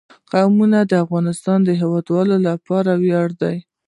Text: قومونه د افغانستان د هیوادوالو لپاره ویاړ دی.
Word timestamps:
قومونه 0.33 0.79
د 0.85 0.91
افغانستان 1.03 1.59
د 1.63 1.69
هیوادوالو 1.81 2.35
لپاره 2.47 2.91
ویاړ 3.03 3.29
دی. 3.41 3.57